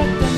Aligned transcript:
내 0.00 0.29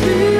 가 0.00 0.39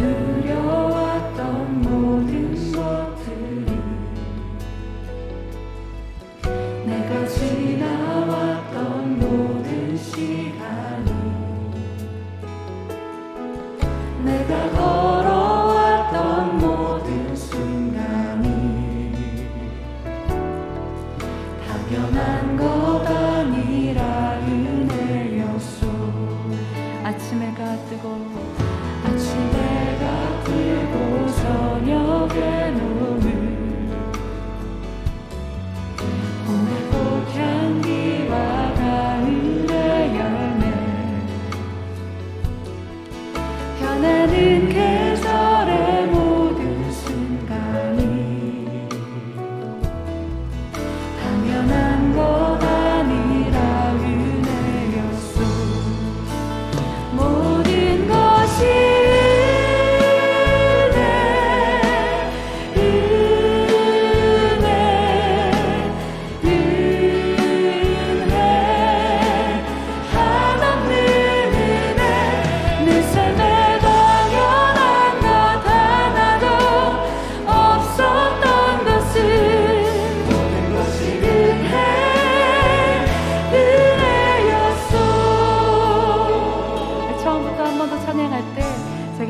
누려왔던 0.00 1.82
모든 1.82 2.72
것들이 2.72 3.66
내가 6.86 7.26
지나왔던 7.26 8.74
모든 9.18 9.94
시간이 9.96 11.10
내가 14.24 14.70
걸어왔던 14.70 16.58
모든 16.58 17.36
순간이 17.36 18.48
당연한 21.66 22.56
것 22.56 22.69
that 44.02 44.49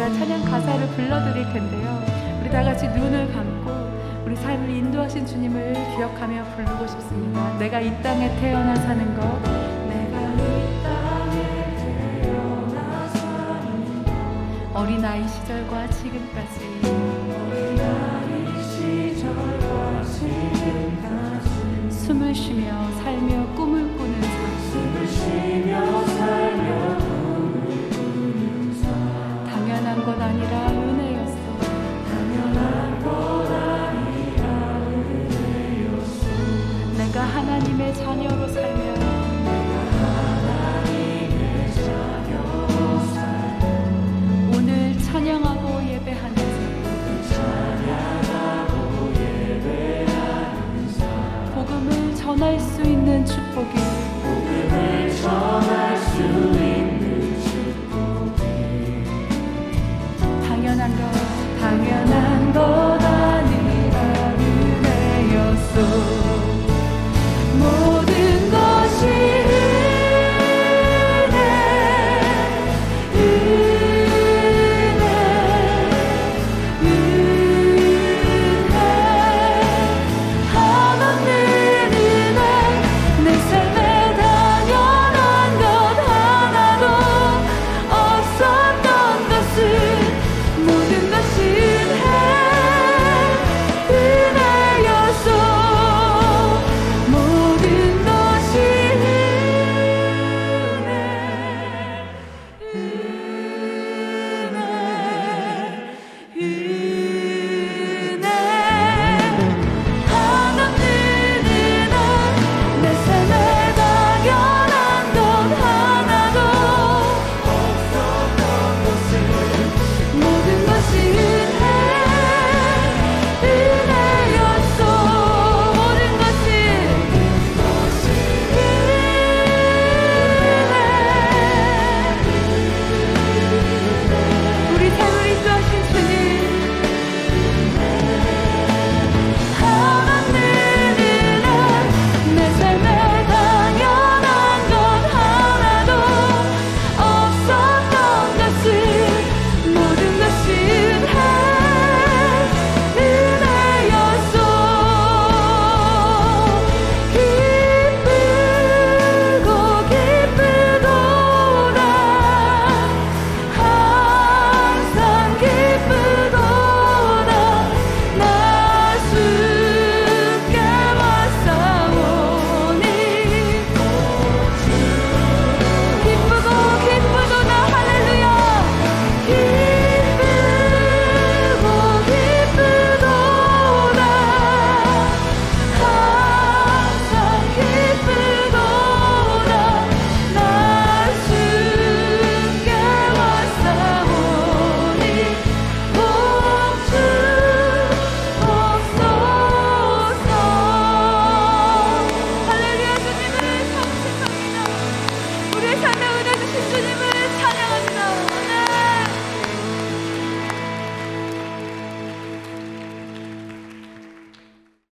제가 0.00 0.14
찬양 0.14 0.44
가사를 0.46 0.86
불러드릴 0.96 1.44
텐데요. 1.52 2.02
우리 2.40 2.48
다 2.48 2.64
같이 2.64 2.88
눈을 2.88 3.30
감고 3.34 3.70
우리 4.24 4.34
삶을 4.34 4.70
인도하신 4.70 5.26
주님을 5.26 5.74
기억하며 5.74 6.42
부르고 6.56 6.86
싶습니다. 6.86 7.58
내가 7.58 7.80
이 7.80 8.02
땅에 8.02 8.34
태어나 8.40 8.74
사는 8.76 9.14
것, 9.14 9.42
내가 9.90 10.20
이 10.32 10.82
땅에 10.82 12.22
태어나 12.22 13.08
사는 13.08 14.06
어린아이 14.72 15.28
시절과 15.28 15.90
지금까지 15.90 16.80
어린아이 17.52 18.62
시절과 18.62 20.02
지금까지 20.04 21.90
숨을 21.90 22.34
쉬며 22.34 22.90
살며 23.02 23.39